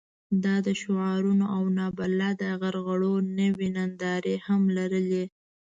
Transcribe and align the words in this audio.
دا 0.43 0.55
د 0.65 0.67
شعارونو 0.81 1.45
او 1.55 1.63
نابلده 1.77 2.49
غرغړو 2.61 3.13
نوې 3.39 3.67
نندارې 3.77 4.35
هم 4.45 4.61
لرلې. 4.77 5.25